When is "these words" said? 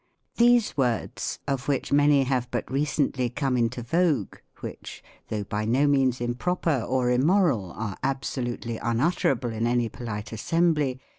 0.37-1.37